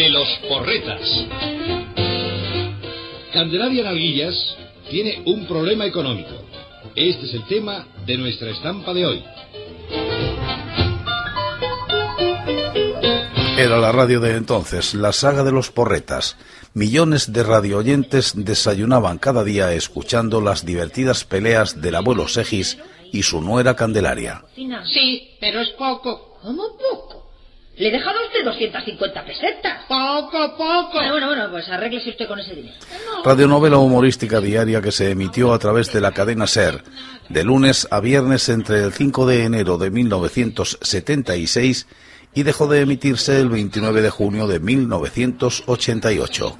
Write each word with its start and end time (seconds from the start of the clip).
De 0.00 0.08
los 0.08 0.28
porretas. 0.48 1.26
Candelaria 3.34 3.84
Nalguillas 3.84 4.56
tiene 4.88 5.22
un 5.26 5.46
problema 5.46 5.84
económico. 5.84 6.30
Este 6.96 7.26
es 7.26 7.34
el 7.34 7.46
tema 7.48 7.86
de 8.06 8.16
nuestra 8.16 8.48
estampa 8.48 8.94
de 8.94 9.04
hoy. 9.04 9.22
Era 13.58 13.76
la 13.76 13.92
radio 13.92 14.20
de 14.20 14.36
entonces, 14.36 14.94
la 14.94 15.12
saga 15.12 15.44
de 15.44 15.52
los 15.52 15.70
porretas. 15.70 16.38
Millones 16.72 17.34
de 17.34 17.42
radioyentes 17.42 18.32
desayunaban 18.34 19.18
cada 19.18 19.44
día 19.44 19.74
escuchando 19.74 20.40
las 20.40 20.64
divertidas 20.64 21.26
peleas 21.26 21.82
del 21.82 21.96
abuelo 21.96 22.26
Segis 22.26 22.78
y 23.12 23.22
su 23.22 23.42
nuera 23.42 23.76
Candelaria. 23.76 24.44
Sí, 24.94 25.36
pero 25.38 25.60
es 25.60 25.68
poco. 25.76 26.38
¿Cómo 26.40 26.62
poco? 26.78 27.09
Le 27.80 27.88
he 27.88 27.92
dejado 27.92 28.18
a 28.18 28.26
usted 28.26 28.44
250 28.44 29.24
pesetas. 29.24 29.86
Poco, 29.88 30.54
poco. 30.54 30.90
Bueno, 30.92 31.12
bueno, 31.12 31.26
bueno, 31.28 31.50
pues 31.50 31.66
arréglese 31.70 32.10
usted 32.10 32.28
con 32.28 32.38
ese 32.38 32.54
dinero. 32.54 32.76
Radionovela 33.24 33.78
humorística 33.78 34.38
diaria 34.38 34.82
que 34.82 34.92
se 34.92 35.10
emitió 35.10 35.54
a 35.54 35.58
través 35.58 35.90
de 35.90 36.02
la 36.02 36.12
cadena 36.12 36.46
SER, 36.46 36.84
de 37.30 37.42
lunes 37.42 37.88
a 37.90 38.00
viernes 38.00 38.50
entre 38.50 38.84
el 38.84 38.92
5 38.92 39.24
de 39.24 39.44
enero 39.44 39.78
de 39.78 39.90
1976 39.90 41.86
y 42.34 42.42
dejó 42.42 42.66
de 42.66 42.82
emitirse 42.82 43.40
el 43.40 43.48
29 43.48 44.02
de 44.02 44.10
junio 44.10 44.46
de 44.46 44.60
1988. 44.60 46.58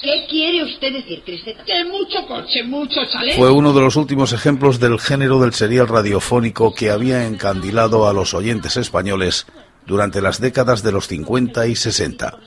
¿Qué 0.00 0.26
quiere 0.26 0.64
usted 0.64 0.94
decir, 0.94 1.22
Cristeta? 1.22 1.64
Que 1.64 1.84
mucho 1.84 2.26
coche, 2.26 2.62
mucho 2.64 3.00
chalet. 3.12 3.36
Fue 3.36 3.50
uno 3.50 3.74
de 3.74 3.82
los 3.82 3.96
últimos 3.96 4.32
ejemplos 4.32 4.80
del 4.80 4.98
género 4.98 5.38
del 5.38 5.52
serial 5.52 5.86
radiofónico 5.86 6.72
que 6.72 6.90
había 6.90 7.26
encandilado 7.26 8.08
a 8.08 8.14
los 8.14 8.32
oyentes 8.32 8.78
españoles 8.78 9.44
durante 9.86 10.20
las 10.20 10.40
décadas 10.40 10.82
de 10.82 10.92
los 10.92 11.08
50 11.08 11.66
y 11.66 11.76
60. 11.76 12.38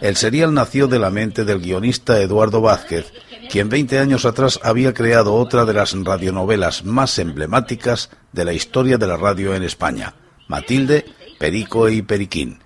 El 0.00 0.16
serial 0.16 0.54
nació 0.54 0.86
de 0.86 0.98
la 0.98 1.10
mente 1.10 1.44
del 1.44 1.60
guionista 1.60 2.20
Eduardo 2.20 2.60
Vázquez, 2.60 3.12
quien 3.50 3.68
20 3.68 3.98
años 3.98 4.24
atrás 4.24 4.60
había 4.62 4.94
creado 4.94 5.34
otra 5.34 5.64
de 5.64 5.74
las 5.74 5.92
radionovelas 5.92 6.84
más 6.84 7.18
emblemáticas 7.18 8.10
de 8.32 8.44
la 8.44 8.52
historia 8.52 8.98
de 8.98 9.06
la 9.06 9.16
radio 9.16 9.54
en 9.54 9.62
España, 9.62 10.14
Matilde, 10.46 11.04
Perico 11.38 11.88
y 11.88 12.02
Periquín. 12.02 12.60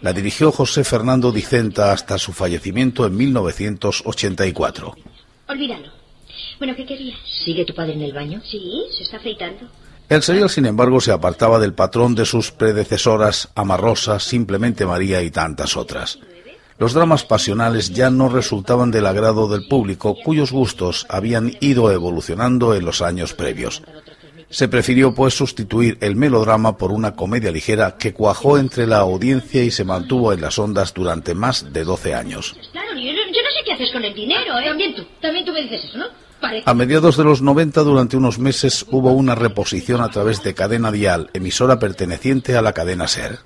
La 0.00 0.12
dirigió 0.12 0.52
José 0.52 0.84
Fernando 0.84 1.32
Dicenta 1.32 1.90
hasta 1.92 2.18
su 2.18 2.32
fallecimiento 2.32 3.06
en 3.06 3.16
1984. 3.16 4.94
Olvídalo. 5.48 5.88
Bueno, 6.58 6.74
¿qué 6.76 6.84
querías? 6.84 7.18
¿Sigue 7.44 7.64
tu 7.64 7.74
padre 7.74 7.94
en 7.94 8.02
el 8.02 8.12
baño? 8.12 8.40
Sí, 8.44 8.60
se 8.96 9.04
está 9.04 9.16
afeitando. 9.16 9.68
El 10.08 10.22
serial, 10.22 10.48
sin 10.48 10.66
embargo, 10.66 11.00
se 11.00 11.10
apartaba 11.10 11.58
del 11.58 11.74
patrón 11.74 12.14
de 12.14 12.24
sus 12.26 12.52
predecesoras, 12.52 13.48
Amarrosa, 13.56 14.20
Simplemente 14.20 14.86
María 14.86 15.20
y 15.22 15.30
tantas 15.30 15.76
otras. 15.76 16.18
Los 16.78 16.92
dramas 16.92 17.24
pasionales 17.24 17.90
ya 17.92 18.10
no 18.10 18.28
resultaban 18.28 18.90
del 18.90 19.06
agrado 19.06 19.48
del 19.48 19.66
público, 19.66 20.14
cuyos 20.22 20.52
gustos 20.52 21.06
habían 21.08 21.56
ido 21.60 21.90
evolucionando 21.90 22.74
en 22.74 22.84
los 22.84 23.02
años 23.02 23.32
previos. 23.34 23.82
Se 24.48 24.68
prefirió, 24.68 25.12
pues, 25.12 25.34
sustituir 25.34 25.98
el 26.00 26.14
melodrama 26.14 26.76
por 26.76 26.92
una 26.92 27.16
comedia 27.16 27.50
ligera 27.50 27.96
que 27.98 28.12
cuajó 28.14 28.58
entre 28.58 28.86
la 28.86 28.98
audiencia 28.98 29.64
y 29.64 29.72
se 29.72 29.84
mantuvo 29.84 30.32
en 30.32 30.40
las 30.40 30.56
ondas 30.58 30.94
durante 30.94 31.34
más 31.34 31.72
de 31.72 31.82
12 31.82 32.14
años. 32.14 32.54
Claro, 32.70 32.90
yo, 32.94 33.10
no- 33.12 33.16
sé 33.32 33.64
qué 33.64 33.72
haces 33.72 33.90
con 33.92 34.04
el 34.04 34.14
dinero, 34.14 34.56
¿eh? 34.60 34.66
También 34.66 34.94
tú, 34.94 35.02
también 35.20 35.44
tú 35.44 35.52
me 35.52 35.62
dices 35.62 35.82
eso, 35.84 35.98
¿no? 35.98 36.06
A 36.64 36.74
mediados 36.74 37.16
de 37.16 37.24
los 37.24 37.42
90, 37.42 37.82
durante 37.82 38.16
unos 38.16 38.38
meses, 38.38 38.86
hubo 38.90 39.12
una 39.12 39.34
reposición 39.34 40.00
a 40.00 40.10
través 40.10 40.42
de 40.42 40.54
Cadena 40.54 40.92
Dial, 40.92 41.30
emisora 41.32 41.78
perteneciente 41.78 42.56
a 42.56 42.62
la 42.62 42.72
cadena 42.72 43.08
SER. 43.08 43.38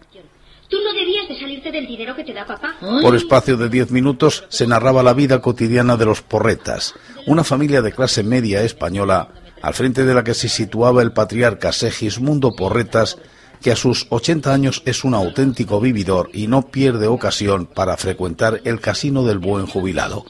Tú 0.69 0.77
no 0.85 0.93
debías 0.93 1.29
de 1.29 1.39
salirte 1.39 1.73
del 1.73 1.87
dinero 1.87 2.15
que 2.15 2.25
te 2.25 2.33
da 2.33 2.47
papá. 2.47 2.77
Por 2.81 3.17
espacio 3.17 3.57
de 3.57 3.69
10 3.69 3.91
minutos 3.91 4.45
se 4.49 4.67
narraba 4.67 5.03
la 5.03 5.15
vida 5.15 5.41
cotidiana 5.41 5.97
de 5.97 6.05
los 6.05 6.23
porretas, 6.23 6.95
una 7.27 7.45
familia 7.45 7.83
de 7.83 7.93
clase 7.93 8.23
media 8.23 8.63
española, 8.63 9.29
al 9.63 9.75
frente 9.75 10.05
de 10.05 10.15
la 10.15 10.25
que 10.25 10.35
se 10.35 10.49
situaba 10.49 11.03
el 11.03 11.13
patriarca 11.13 11.73
Segismundo 11.73 12.55
Porretas, 12.55 13.19
que 13.61 13.73
a 13.73 13.77
sus 13.77 14.07
80 14.11 14.53
años 14.53 14.83
es 14.87 15.05
un 15.05 15.15
auténtico 15.15 15.81
vividor 15.81 16.31
y 16.33 16.47
no 16.47 16.63
pierde 16.63 17.07
ocasión 17.09 17.67
para 17.67 17.97
frecuentar 17.97 18.61
el 18.65 18.81
casino 18.81 19.25
del 19.25 19.39
buen 19.39 19.67
jubilado. 19.67 20.25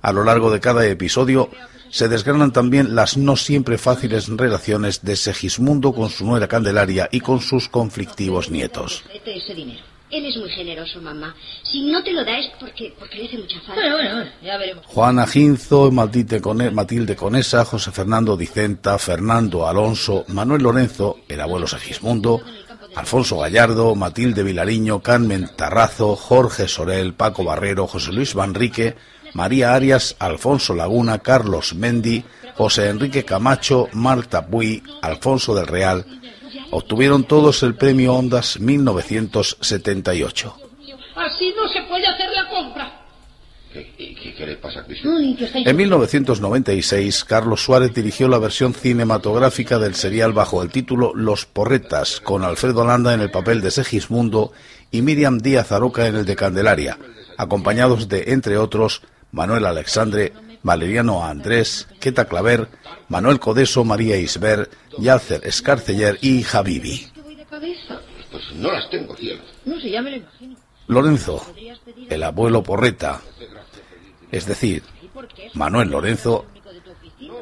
A 0.00 0.12
lo 0.12 0.24
largo 0.24 0.50
de 0.50 0.60
cada 0.60 0.86
episodio 0.86 1.50
se 1.96 2.08
desgranan 2.08 2.52
también 2.52 2.94
las 2.94 3.16
no 3.16 3.36
siempre 3.36 3.78
fáciles 3.78 4.28
relaciones 4.28 5.02
de 5.02 5.16
Segismundo 5.16 5.94
con 5.94 6.10
su 6.10 6.26
nuera 6.26 6.46
Candelaria 6.46 7.08
y 7.10 7.20
con 7.20 7.40
sus 7.40 7.70
conflictivos 7.70 8.50
nietos. 8.50 9.02
Vete 9.10 9.38
ese 9.38 9.54
dinero. 9.54 9.80
Él 10.10 10.26
es 10.26 10.36
muy 10.36 10.50
generoso, 10.50 11.00
mamá. 11.00 11.34
Si 11.72 11.90
no 11.90 12.02
te 12.04 12.12
lo 12.12 12.22
da 12.22 12.38
es 12.38 12.50
porque, 12.60 12.94
porque 12.98 13.16
le 13.16 13.24
hace 13.28 13.38
mucha 13.38 13.58
falta. 13.60 13.80
Bueno, 13.80 13.96
bueno, 13.96 14.14
bueno, 14.14 14.30
ya 14.44 14.58
veremos. 14.58 14.84
Juana 14.86 15.26
Ginzo, 15.26 15.90
Matilde, 15.90 16.40
Cone- 16.42 16.70
Matilde 16.70 17.16
Conesa, 17.16 17.64
José 17.64 17.90
Fernando 17.92 18.36
Dicenta, 18.36 18.98
Fernando 18.98 19.66
Alonso, 19.66 20.26
Manuel 20.28 20.62
Lorenzo, 20.64 21.20
el 21.28 21.40
abuelo 21.40 21.66
Segismundo, 21.66 22.42
Alfonso 22.94 23.38
Gallardo, 23.38 23.94
Matilde 23.94 24.42
Vilariño, 24.42 25.00
Carmen 25.00 25.48
Tarrazo, 25.56 26.14
Jorge 26.14 26.68
Sorel, 26.68 27.14
Paco 27.14 27.42
Barrero, 27.42 27.86
José 27.86 28.12
Luis 28.12 28.34
Manrique, 28.34 28.94
María 29.36 29.74
Arias, 29.74 30.16
Alfonso 30.18 30.74
Laguna, 30.74 31.18
Carlos 31.18 31.74
Mendi, 31.74 32.24
José 32.56 32.88
Enrique 32.88 33.22
Camacho, 33.22 33.86
Marta 33.92 34.46
Puy, 34.46 34.82
Alfonso 35.02 35.54
del 35.54 35.66
Real, 35.66 36.06
obtuvieron 36.70 37.24
todos 37.24 37.62
el 37.62 37.74
premio 37.74 38.14
Ondas 38.14 38.58
1978. 38.58 40.56
Así 41.16 41.52
no 41.54 41.68
se 41.68 41.82
puede 41.82 42.06
hacer 42.06 42.30
la 42.34 42.48
compra. 42.48 42.92
¿Qué, 43.74 43.92
qué- 43.98 44.34
qué 44.34 44.46
le 44.46 44.56
pasa 44.56 44.80
a 44.80 44.86
En 45.68 45.76
1996, 45.76 47.24
Carlos 47.24 47.62
Suárez 47.62 47.92
dirigió 47.92 48.28
la 48.28 48.38
versión 48.38 48.72
cinematográfica 48.72 49.78
del 49.78 49.94
serial 49.94 50.32
bajo 50.32 50.62
el 50.62 50.70
título 50.70 51.12
Los 51.14 51.44
Porretas, 51.44 52.20
con 52.22 52.42
Alfredo 52.42 52.86
Landa 52.86 53.12
en 53.12 53.20
el 53.20 53.30
papel 53.30 53.60
de 53.60 53.70
Segismundo 53.70 54.52
y 54.90 55.02
Miriam 55.02 55.36
Díaz 55.38 55.72
Aroca 55.72 56.06
en 56.06 56.16
el 56.16 56.24
de 56.24 56.36
Candelaria, 56.36 56.98
acompañados 57.36 58.08
de, 58.08 58.24
entre 58.28 58.56
otros, 58.56 59.02
Manuel 59.36 59.66
Alexandre, 59.66 60.32
Valeriano 60.62 61.22
Andrés, 61.22 61.88
Queta 62.00 62.24
Claver, 62.24 62.68
Manuel 63.10 63.38
Codeso, 63.38 63.84
María 63.84 64.16
Isber, 64.16 64.70
Yalcer 64.96 65.46
Escarceller 65.46 66.16
y 66.22 66.42
Javivi. 66.42 67.06
Pues 68.30 68.44
no 68.54 68.72
las 68.72 68.88
tengo, 68.88 69.14
cielo. 69.14 69.42
No 69.66 69.78
sé, 69.78 69.90
ya 69.90 70.00
me 70.00 70.12
lo 70.12 70.16
imagino. 70.16 70.56
Lorenzo, 70.86 71.46
el 72.08 72.22
abuelo 72.22 72.62
Porreta, 72.62 73.20
es 74.32 74.46
decir, 74.46 74.82
Manuel 75.52 75.90
Lorenzo, 75.90 76.46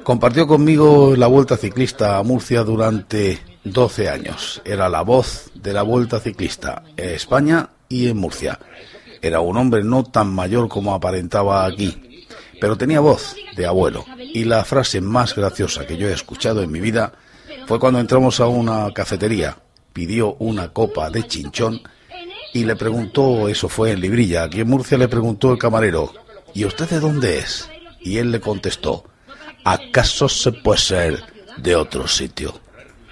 compartió 0.02 0.48
conmigo 0.48 1.14
la 1.16 1.28
Vuelta 1.28 1.56
Ciclista 1.56 2.18
a 2.18 2.24
Murcia 2.24 2.64
durante 2.64 3.38
12 3.62 4.08
años. 4.08 4.60
Era 4.64 4.88
la 4.88 5.02
voz 5.02 5.52
de 5.54 5.72
la 5.72 5.82
Vuelta 5.82 6.18
Ciclista 6.18 6.82
en 6.96 7.10
España 7.10 7.70
y 7.88 8.08
en 8.08 8.16
Murcia. 8.16 8.58
Era 9.24 9.40
un 9.40 9.56
hombre 9.56 9.82
no 9.82 10.04
tan 10.04 10.34
mayor 10.34 10.68
como 10.68 10.92
aparentaba 10.92 11.64
aquí, 11.64 12.26
pero 12.60 12.76
tenía 12.76 13.00
voz 13.00 13.34
de 13.56 13.64
abuelo. 13.64 14.04
Y 14.18 14.44
la 14.44 14.66
frase 14.66 15.00
más 15.00 15.34
graciosa 15.34 15.86
que 15.86 15.96
yo 15.96 16.06
he 16.06 16.12
escuchado 16.12 16.62
en 16.62 16.70
mi 16.70 16.78
vida 16.78 17.14
fue 17.66 17.80
cuando 17.80 18.00
entramos 18.00 18.40
a 18.40 18.48
una 18.48 18.92
cafetería, 18.92 19.56
pidió 19.94 20.34
una 20.40 20.74
copa 20.74 21.08
de 21.08 21.26
chinchón 21.26 21.80
y 22.52 22.66
le 22.66 22.76
preguntó, 22.76 23.48
eso 23.48 23.66
fue 23.70 23.92
en 23.92 24.02
Librilla, 24.02 24.42
aquí 24.42 24.60
en 24.60 24.68
Murcia 24.68 24.98
le 24.98 25.08
preguntó 25.08 25.52
el 25.52 25.58
camarero, 25.58 26.12
¿y 26.52 26.66
usted 26.66 26.86
de 26.90 27.00
dónde 27.00 27.38
es? 27.38 27.70
Y 28.02 28.18
él 28.18 28.30
le 28.30 28.40
contestó, 28.40 29.06
¿acaso 29.64 30.28
se 30.28 30.52
puede 30.52 30.80
ser 30.80 31.24
de 31.56 31.74
otro 31.74 32.06
sitio? 32.06 32.60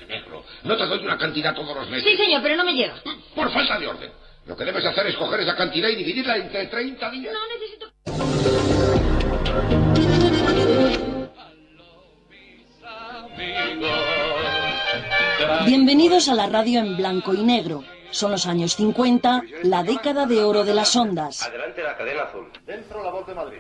Negro, 0.07 0.45
no 0.63 0.77
te 0.77 0.85
doy 0.85 1.07
una 1.07 1.17
cantidad 1.17 1.55
todos 1.55 1.75
los 1.75 1.89
meses. 1.89 2.05
Sí, 2.05 2.23
señor, 2.23 2.43
pero 2.43 2.57
no 2.57 2.67
me 2.67 2.75
llega. 2.75 2.97
Por 3.35 3.51
falta 3.51 3.79
de 3.79 3.87
orden. 3.87 4.22
Lo 4.47 4.57
que 4.57 4.65
debes 4.65 4.85
hacer 4.85 5.07
es 5.07 5.17
coger 5.17 5.41
esa 5.41 5.55
cantidad 5.55 5.89
y 5.89 5.97
dividirla 5.97 6.37
entre 6.37 6.67
30 6.67 7.11
días. 7.11 7.33
No 7.33 7.41
necesito... 7.55 7.93
Bienvenidos 15.65 16.29
a 16.29 16.35
la 16.35 16.49
radio 16.49 16.81
en 16.81 16.97
blanco 16.97 17.35
y 17.35 17.43
negro, 17.43 17.85
Son 18.11 18.33
los 18.33 18.47
años 18.47 18.77
50, 18.77 19.43
la 19.63 19.83
década 19.83 20.27
de 20.27 20.43
oro 20.43 20.65
de 20.65 20.75
las 20.75 20.95
ondas. 20.97 21.43
Adelante 21.43 21.83
la 21.83 21.97
cadena 21.97 22.23
azul. 22.25 22.47
Dentro 22.67 23.03
la 23.03 23.11
voz 23.11 23.27
de 23.27 23.35
Madrid. 23.35 23.59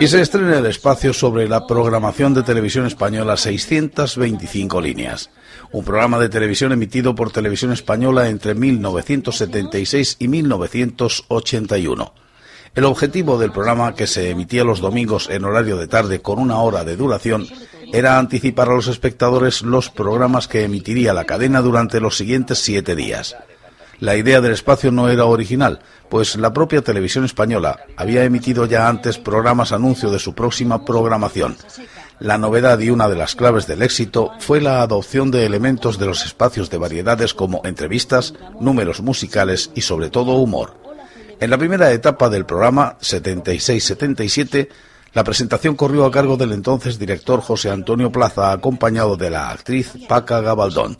Y 0.00 0.06
se 0.06 0.20
estrena 0.20 0.58
el 0.58 0.66
espacio 0.66 1.12
sobre 1.12 1.48
la 1.48 1.66
programación 1.66 2.34
de 2.34 2.42
televisión 2.42 2.86
española 2.86 3.36
625 3.36 4.80
líneas. 4.80 5.30
Un 5.72 5.84
programa 5.84 6.18
de 6.18 6.28
televisión 6.28 6.72
emitido 6.72 7.14
por 7.14 7.30
Televisión 7.30 7.72
Española 7.72 8.28
entre 8.28 8.56
1976 8.56 10.16
y 10.18 10.26
1981. 10.26 12.12
El 12.74 12.84
objetivo 12.84 13.38
del 13.38 13.52
programa, 13.52 13.94
que 13.94 14.08
se 14.08 14.30
emitía 14.30 14.64
los 14.64 14.80
domingos 14.80 15.30
en 15.30 15.44
horario 15.44 15.76
de 15.76 15.86
tarde 15.86 16.20
con 16.22 16.40
una 16.40 16.58
hora 16.58 16.82
de 16.82 16.96
duración, 16.96 17.46
era 17.92 18.18
anticipar 18.18 18.68
a 18.68 18.74
los 18.74 18.88
espectadores 18.88 19.62
los 19.62 19.90
programas 19.90 20.48
que 20.48 20.64
emitiría 20.64 21.14
la 21.14 21.24
cadena 21.24 21.60
durante 21.60 22.00
los 22.00 22.16
siguientes 22.16 22.58
siete 22.58 22.96
días. 22.96 23.36
La 24.00 24.16
idea 24.16 24.40
del 24.40 24.52
espacio 24.52 24.90
no 24.90 25.08
era 25.08 25.26
original, 25.26 25.80
pues 26.08 26.34
la 26.36 26.52
propia 26.52 26.82
televisión 26.82 27.24
española 27.24 27.80
había 27.96 28.24
emitido 28.24 28.66
ya 28.66 28.88
antes 28.88 29.18
programas 29.18 29.72
anuncio 29.72 30.10
de 30.10 30.18
su 30.18 30.34
próxima 30.34 30.84
programación. 30.84 31.56
La 32.20 32.36
novedad 32.36 32.78
y 32.78 32.90
una 32.90 33.08
de 33.08 33.16
las 33.16 33.34
claves 33.34 33.66
del 33.66 33.80
éxito 33.80 34.32
fue 34.40 34.60
la 34.60 34.82
adopción 34.82 35.30
de 35.30 35.46
elementos 35.46 35.98
de 35.98 36.04
los 36.04 36.26
espacios 36.26 36.68
de 36.68 36.76
variedades 36.76 37.32
como 37.32 37.62
entrevistas, 37.64 38.34
números 38.60 39.00
musicales 39.00 39.70
y 39.74 39.80
sobre 39.80 40.10
todo 40.10 40.32
humor. 40.32 40.74
En 41.40 41.48
la 41.48 41.56
primera 41.56 41.90
etapa 41.92 42.28
del 42.28 42.44
programa, 42.44 42.98
76-77, 43.00 44.68
la 45.14 45.24
presentación 45.24 45.76
corrió 45.76 46.04
a 46.04 46.10
cargo 46.10 46.36
del 46.36 46.52
entonces 46.52 46.98
director 46.98 47.40
José 47.40 47.70
Antonio 47.70 48.12
Plaza, 48.12 48.52
acompañado 48.52 49.16
de 49.16 49.30
la 49.30 49.48
actriz 49.48 49.94
Paca 50.06 50.42
Gabaldón. 50.42 50.98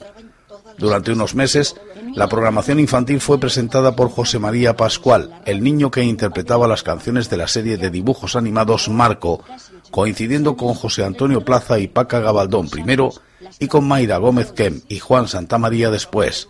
Durante 0.78 1.12
unos 1.12 1.34
meses, 1.34 1.76
la 2.14 2.28
programación 2.28 2.81
infantil 2.81 3.20
fue 3.20 3.38
presentada 3.38 3.94
por 3.94 4.11
José 4.11 4.38
María 4.38 4.75
Pascual, 4.75 5.43
el 5.44 5.62
niño 5.62 5.90
que 5.90 6.02
interpretaba 6.02 6.67
las 6.67 6.82
canciones 6.82 7.28
de 7.28 7.37
la 7.37 7.46
serie 7.46 7.76
de 7.76 7.90
dibujos 7.90 8.34
animados 8.34 8.88
Marco, 8.88 9.44
coincidiendo 9.91 10.57
con 10.57 10.75
José 10.75 11.05
Antonio 11.05 11.45
Plaza 11.45 11.79
y 11.79 11.89
Paca 11.89 12.21
Gabaldón 12.21 12.69
primero 12.69 13.13
y 13.59 13.67
con 13.67 13.87
Mayra 13.87 14.19
Gómez 14.19 14.53
Kem 14.53 14.81
y 14.89 14.99
Juan 14.99 15.29
Santamaría 15.29 15.91
después. 15.91 16.49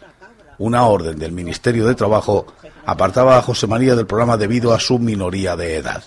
Una 0.59 0.85
orden 0.85 1.19
del 1.19 1.33
Ministerio 1.33 1.87
de 1.87 1.95
Trabajo 1.95 2.47
apartaba 2.85 3.39
a 3.39 3.43
José 3.43 3.67
María 3.67 3.95
del 3.97 4.07
programa 4.07 4.37
debido 4.37 4.75
a 4.75 4.81
su 4.81 4.99
minoría 4.99 5.57
de 5.57 5.77
edad. 5.77 6.03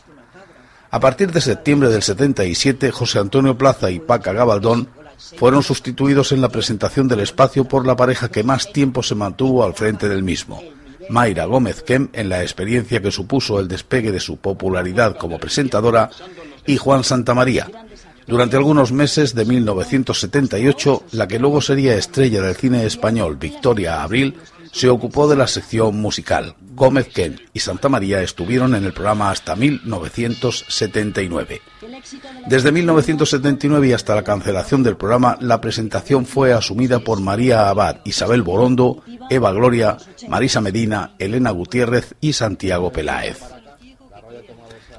A 0.91 0.99
partir 0.99 1.31
de 1.31 1.41
septiembre 1.41 1.89
del 1.89 2.03
77, 2.03 2.91
José 2.91 3.17
Antonio 3.17 3.57
Plaza 3.57 3.89
y 3.89 3.99
Paca 3.99 4.31
Gabaldón 4.31 4.89
fueron 5.37 5.63
sustituidos 5.63 6.31
en 6.31 6.41
la 6.41 6.49
presentación 6.49 7.07
del 7.07 7.21
espacio 7.21 7.65
por 7.65 7.87
la 7.87 7.95
pareja 7.95 8.29
que 8.29 8.43
más 8.43 8.71
tiempo 8.71 9.01
se 9.01 9.15
mantuvo 9.15 9.63
al 9.63 9.73
frente 9.73 10.07
del 10.07 10.21
mismo. 10.21 10.61
Mayra 11.09 11.45
Gómez 11.45 11.81
Kem 11.81 12.09
en 12.13 12.29
la 12.29 12.43
experiencia 12.43 13.01
que 13.01 13.11
supuso 13.11 13.59
el 13.59 13.67
despegue 13.67 14.11
de 14.11 14.19
su 14.19 14.37
popularidad 14.37 15.17
como 15.17 15.39
presentadora 15.39 16.09
y 16.65 16.77
Juan 16.77 17.03
Santamaría. 17.03 17.69
Durante 18.27 18.55
algunos 18.55 18.91
meses 18.91 19.35
de 19.35 19.45
1978, 19.45 21.03
la 21.11 21.27
que 21.27 21.39
luego 21.39 21.61
sería 21.61 21.95
estrella 21.95 22.41
del 22.41 22.55
cine 22.55 22.85
español, 22.85 23.35
Victoria 23.35 24.01
Abril, 24.01 24.37
se 24.71 24.89
ocupó 24.89 25.27
de 25.27 25.35
la 25.35 25.47
sección 25.47 26.01
musical. 26.01 26.55
Gómez 26.73 27.09
Ken 27.13 27.39
y 27.53 27.59
Santa 27.59 27.89
María 27.89 28.23
estuvieron 28.23 28.73
en 28.73 28.85
el 28.85 28.93
programa 28.93 29.29
hasta 29.29 29.55
1979. 29.55 31.61
Desde 32.47 32.71
1979 32.71 33.87
y 33.87 33.93
hasta 33.93 34.15
la 34.15 34.23
cancelación 34.23 34.81
del 34.81 34.97
programa, 34.97 35.37
la 35.41 35.61
presentación 35.61 36.25
fue 36.25 36.53
asumida 36.53 36.97
por 36.99 37.21
María 37.21 37.69
Abad, 37.69 37.97
Isabel 38.03 38.41
Borondo, 38.41 39.03
Eva 39.29 39.51
Gloria, 39.51 39.97
Marisa 40.27 40.59
Medina, 40.59 41.13
Elena 41.19 41.51
Gutiérrez 41.51 42.15
y 42.19 42.33
Santiago 42.33 42.91
Peláez. 42.91 43.62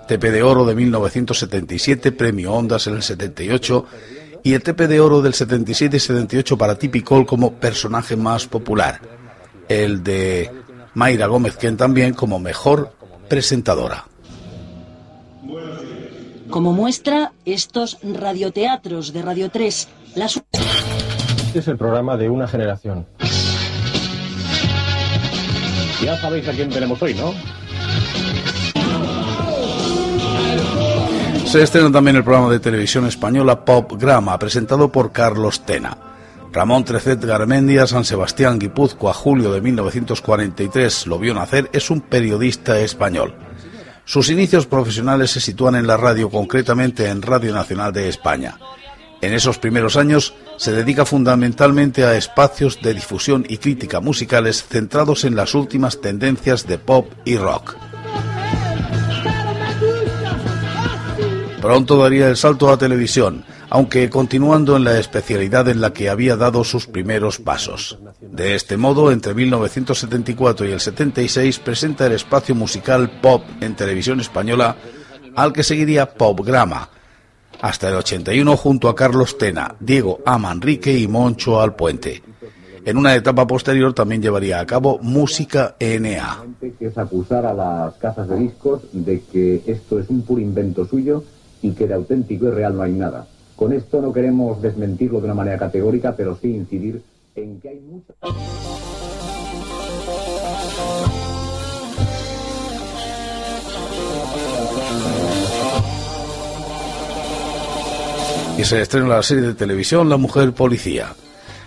TP 0.06 0.30
de 0.30 0.42
Oro 0.42 0.64
de 0.64 0.74
1977, 0.74 2.12
Premio 2.12 2.52
Ondas 2.52 2.86
en 2.86 2.94
el 2.94 3.02
78 3.02 3.86
y 4.42 4.54
el 4.54 4.62
TP 4.62 4.88
de 4.88 5.00
Oro 5.00 5.22
del 5.22 5.34
77 5.34 5.96
y 5.96 6.00
78 6.00 6.58
para 6.58 6.78
Tipicol 6.78 7.26
como 7.26 7.54
personaje 7.54 8.16
más 8.16 8.46
popular 8.46 9.00
el 9.68 10.02
de 10.02 10.50
Mayra 10.94 11.26
Gómez, 11.26 11.56
quien 11.56 11.76
también 11.76 12.14
como 12.14 12.38
mejor 12.38 12.92
presentadora. 13.28 14.06
Como 16.50 16.72
muestra, 16.72 17.32
estos 17.44 17.98
radioteatros 18.02 19.12
de 19.12 19.22
Radio 19.22 19.50
3. 19.50 19.88
Este 21.46 21.58
es 21.58 21.68
el 21.68 21.76
programa 21.76 22.16
de 22.16 22.28
una 22.28 22.46
generación. 22.46 23.06
Ya 26.02 26.20
sabéis 26.20 26.46
a 26.48 26.52
quién 26.52 26.70
tenemos 26.70 27.00
hoy, 27.02 27.14
¿no? 27.14 27.32
Se 31.54 31.62
estrena 31.62 31.92
también 31.92 32.16
el 32.16 32.24
programa 32.24 32.50
de 32.50 32.58
televisión 32.58 33.06
española 33.06 33.64
Pop 33.64 33.92
Grama, 33.92 34.36
presentado 34.40 34.90
por 34.90 35.12
Carlos 35.12 35.64
Tena. 35.64 35.96
Ramón 36.52 36.84
Trecet 36.84 37.24
Garmendia, 37.24 37.86
San 37.86 38.04
Sebastián, 38.04 38.58
Guipúzcoa, 38.58 39.14
julio 39.14 39.52
de 39.52 39.60
1943, 39.60 41.06
lo 41.06 41.20
vio 41.20 41.32
nacer, 41.32 41.70
es 41.72 41.90
un 41.90 42.00
periodista 42.00 42.80
español. 42.80 43.36
Sus 44.04 44.30
inicios 44.30 44.66
profesionales 44.66 45.30
se 45.30 45.40
sitúan 45.40 45.76
en 45.76 45.86
la 45.86 45.96
radio, 45.96 46.28
concretamente 46.28 47.08
en 47.08 47.22
Radio 47.22 47.54
Nacional 47.54 47.92
de 47.92 48.08
España. 48.08 48.58
En 49.20 49.32
esos 49.32 49.60
primeros 49.60 49.96
años 49.96 50.34
se 50.56 50.72
dedica 50.72 51.04
fundamentalmente 51.04 52.02
a 52.02 52.16
espacios 52.16 52.82
de 52.82 52.94
difusión 52.94 53.46
y 53.48 53.58
crítica 53.58 54.00
musicales 54.00 54.64
centrados 54.64 55.22
en 55.24 55.36
las 55.36 55.54
últimas 55.54 56.00
tendencias 56.00 56.66
de 56.66 56.78
pop 56.78 57.12
y 57.24 57.36
rock. 57.36 57.76
Pronto 61.64 61.96
daría 61.96 62.28
el 62.28 62.36
salto 62.36 62.70
a 62.70 62.76
televisión 62.76 63.44
aunque 63.74 64.08
continuando 64.08 64.76
en 64.76 64.84
la 64.84 65.00
especialidad 65.00 65.68
en 65.68 65.80
la 65.80 65.92
que 65.92 66.08
había 66.08 66.36
dado 66.36 66.62
sus 66.62 66.86
primeros 66.86 67.40
pasos. 67.40 67.98
De 68.20 68.54
este 68.54 68.76
modo, 68.76 69.10
entre 69.10 69.34
1974 69.34 70.68
y 70.68 70.70
el 70.70 70.78
76 70.78 71.58
presenta 71.58 72.06
el 72.06 72.12
espacio 72.12 72.54
musical 72.54 73.18
Pop 73.20 73.42
en 73.60 73.74
televisión 73.74 74.20
española, 74.20 74.76
al 75.34 75.52
que 75.52 75.64
seguiría 75.64 76.14
Popgrama, 76.14 76.88
hasta 77.60 77.88
el 77.88 77.96
81 77.96 78.56
junto 78.56 78.88
a 78.88 78.94
Carlos 78.94 79.38
Tena, 79.38 79.74
Diego 79.80 80.20
A. 80.24 80.38
Manrique 80.38 80.96
y 80.96 81.08
Moncho 81.08 81.60
Alpuente. 81.60 82.22
En 82.84 82.96
una 82.96 83.16
etapa 83.16 83.44
posterior 83.44 83.92
también 83.92 84.22
llevaría 84.22 84.60
a 84.60 84.66
cabo 84.66 85.00
Música 85.02 85.74
NA. 85.80 86.44
Que 86.78 86.86
es 86.86 86.96
acusar 86.96 87.44
a 87.44 87.54
las 87.54 87.94
casas 87.94 88.28
de 88.28 88.36
discos 88.36 88.82
de 88.92 89.20
que 89.32 89.62
esto 89.66 89.98
es 89.98 90.08
un 90.10 90.22
puro 90.22 90.40
invento 90.40 90.84
suyo 90.84 91.24
y 91.64 91.72
que 91.72 91.86
de 91.86 91.94
auténtico 91.94 92.48
y 92.48 92.50
real 92.50 92.76
no 92.76 92.82
hay 92.82 92.92
nada. 92.92 93.26
Con 93.56 93.72
esto 93.72 94.02
no 94.02 94.12
queremos 94.12 94.60
desmentirlo 94.60 95.18
de 95.20 95.24
una 95.24 95.34
manera 95.34 95.56
categórica, 95.56 96.14
pero 96.14 96.36
sí 96.36 96.54
incidir 96.54 97.00
en 97.34 97.58
que 97.58 97.70
hay 97.70 97.80
muchas... 97.80 98.16
Y 108.58 108.64
se 108.64 108.82
estrena 108.82 109.08
la 109.08 109.22
serie 109.22 109.44
de 109.44 109.54
televisión 109.54 110.08
La 110.10 110.18
Mujer 110.18 110.52
Policía. 110.52 111.14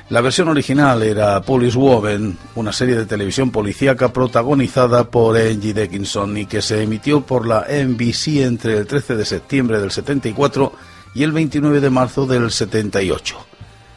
La 0.09 0.21
versión 0.21 0.47
original 0.47 1.03
era 1.03 1.41
Police 1.41 1.77
Woman, 1.77 2.37
una 2.55 2.71
serie 2.71 2.95
de 2.95 3.05
televisión 3.05 3.51
policíaca 3.51 4.13
protagonizada 4.13 5.11
por 5.11 5.35
Angie 5.35 5.73
Dickinson 5.73 6.37
y 6.37 6.45
que 6.45 6.61
se 6.61 6.81
emitió 6.81 7.19
por 7.21 7.45
la 7.45 7.67
NBC 7.69 8.43
entre 8.43 8.77
el 8.77 8.87
13 8.87 9.17
de 9.17 9.25
septiembre 9.25 9.81
del 9.81 9.91
74 9.91 10.71
y 11.13 11.23
el 11.23 11.33
29 11.33 11.81
de 11.81 11.89
marzo 11.89 12.25
del 12.25 12.51
78. 12.51 13.35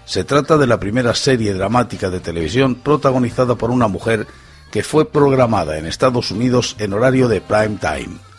Se 0.05 0.25
trata 0.25 0.59
de 0.59 0.67
la 0.67 0.81
primera 0.81 1.15
serie 1.15 1.55
dramática 1.55 2.11
de 2.11 2.19
televisión 2.19 2.75
protagonizada 2.75 3.55
por 3.55 3.71
una 3.71 3.87
mujer 3.87 4.27
que 4.73 4.83
fue 4.83 5.09
programada 5.09 5.79
en 5.79 5.87
Estados 5.87 6.33
Unidos 6.33 6.75
en 6.81 6.93
horario 6.93 7.29
de 7.29 7.41
prime 7.41 7.79
time. 7.81 8.30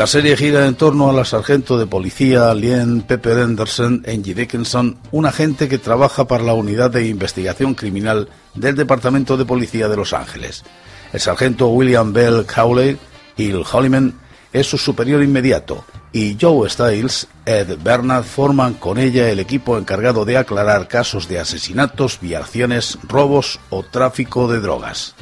La 0.00 0.06
serie 0.06 0.34
gira 0.34 0.66
en 0.66 0.76
torno 0.76 1.10
a 1.10 1.12
la 1.12 1.26
sargento 1.26 1.76
de 1.76 1.86
policía 1.86 2.54
Lien 2.54 3.02
Pepper 3.02 3.36
Anderson 3.36 4.02
Angie 4.08 4.32
Dickinson, 4.32 4.98
un 5.12 5.26
agente 5.26 5.68
que 5.68 5.76
trabaja 5.76 6.26
para 6.26 6.42
la 6.42 6.54
unidad 6.54 6.90
de 6.90 7.06
investigación 7.06 7.74
criminal 7.74 8.30
del 8.54 8.76
Departamento 8.76 9.36
de 9.36 9.44
Policía 9.44 9.90
de 9.90 9.98
Los 9.98 10.14
Ángeles. 10.14 10.64
El 11.12 11.20
sargento 11.20 11.68
William 11.68 12.14
Bell 12.14 12.46
Cowley 12.46 12.96
el 13.36 13.62
Holliman 13.70 14.18
es 14.54 14.68
su 14.68 14.78
superior 14.78 15.22
inmediato, 15.22 15.84
y 16.14 16.34
Joe 16.40 16.70
Styles, 16.70 17.28
Ed 17.44 17.76
Bernard 17.84 18.24
forman 18.24 18.72
con 18.72 18.96
ella 18.96 19.28
el 19.28 19.38
equipo 19.38 19.76
encargado 19.76 20.24
de 20.24 20.38
aclarar 20.38 20.88
casos 20.88 21.28
de 21.28 21.40
asesinatos, 21.40 22.20
violaciones, 22.22 22.96
robos 23.06 23.60
o 23.68 23.82
tráfico 23.82 24.50
de 24.50 24.60
drogas. 24.60 25.14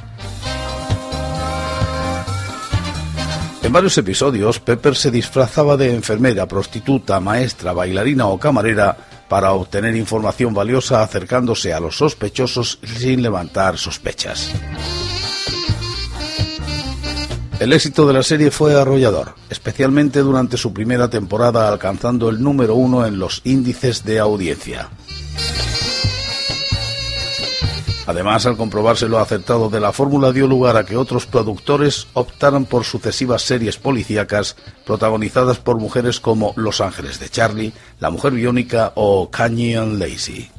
En 3.62 3.72
varios 3.72 3.98
episodios, 3.98 4.60
Pepper 4.60 4.94
se 4.94 5.10
disfrazaba 5.10 5.76
de 5.76 5.94
enfermera, 5.94 6.46
prostituta, 6.46 7.20
maestra, 7.20 7.72
bailarina 7.72 8.26
o 8.26 8.38
camarera 8.38 8.96
para 9.28 9.52
obtener 9.52 9.94
información 9.96 10.54
valiosa 10.54 11.02
acercándose 11.02 11.74
a 11.74 11.80
los 11.80 11.96
sospechosos 11.96 12.78
sin 12.82 13.20
levantar 13.20 13.76
sospechas. 13.76 14.52
El 17.60 17.72
éxito 17.72 18.06
de 18.06 18.12
la 18.12 18.22
serie 18.22 18.52
fue 18.52 18.80
arrollador, 18.80 19.34
especialmente 19.50 20.20
durante 20.20 20.56
su 20.56 20.72
primera 20.72 21.10
temporada 21.10 21.68
alcanzando 21.68 22.28
el 22.28 22.40
número 22.40 22.76
uno 22.76 23.04
en 23.04 23.18
los 23.18 23.40
índices 23.44 24.04
de 24.04 24.20
audiencia. 24.20 24.88
Además, 28.08 28.46
al 28.46 28.56
comprobarse 28.56 29.06
lo 29.06 29.18
acertado 29.18 29.68
de 29.68 29.80
la 29.80 29.92
fórmula 29.92 30.32
dio 30.32 30.46
lugar 30.46 30.78
a 30.78 30.86
que 30.86 30.96
otros 30.96 31.26
productores 31.26 32.06
optaran 32.14 32.64
por 32.64 32.84
sucesivas 32.84 33.42
series 33.42 33.76
policíacas 33.76 34.56
protagonizadas 34.86 35.58
por 35.58 35.78
mujeres 35.78 36.18
como 36.18 36.54
Los 36.56 36.80
Ángeles 36.80 37.20
de 37.20 37.28
Charlie, 37.28 37.74
La 38.00 38.08
Mujer 38.08 38.32
Biónica 38.32 38.92
o 38.94 39.30
Canyon 39.30 39.98
Lacey. 39.98 40.50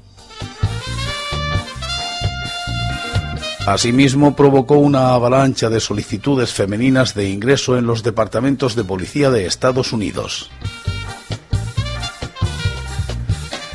Asimismo, 3.65 4.35
provocó 4.35 4.75
una 4.75 5.15
avalancha 5.15 5.71
de 5.71 5.79
solicitudes 5.79 6.53
femeninas 6.53 7.15
de 7.15 7.29
ingreso 7.29 7.79
en 7.79 7.87
los 7.87 8.03
departamentos 8.03 8.75
de 8.75 8.83
policía 8.83 9.31
de 9.31 9.47
Estados 9.47 9.91
Unidos. 9.91 10.51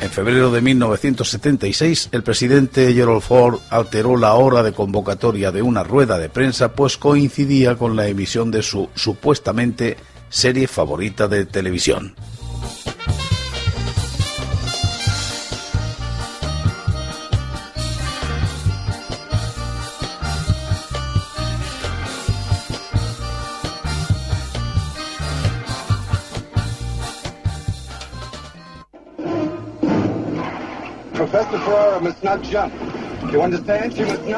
En 0.05 0.11
febrero 0.11 0.51
de 0.51 0.61
1976, 0.61 2.09
el 2.11 2.21
presidente 2.21 2.93
Gerald 2.93 3.23
Ford 3.23 3.59
alteró 3.71 4.17
la 4.17 4.35
hora 4.35 4.61
de 4.61 4.71
convocatoria 4.71 5.51
de 5.51 5.63
una 5.63 5.83
rueda 5.83 6.19
de 6.19 6.29
prensa, 6.29 6.73
pues 6.73 6.95
coincidía 6.95 7.75
con 7.75 7.95
la 7.95 8.07
emisión 8.07 8.51
de 8.51 8.61
su 8.61 8.87
supuestamente 8.93 9.97
serie 10.29 10.67
favorita 10.67 11.27
de 11.27 11.47
televisión. 11.47 12.13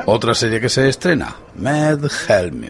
Otra 0.06 0.34
serie 0.34 0.60
que 0.62 0.70
se 0.70 0.88
estrena, 0.89 1.36
Mad 1.56 2.00
Helm. 2.27 2.70